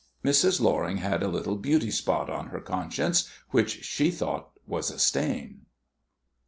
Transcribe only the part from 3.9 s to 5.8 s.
thought was a stain.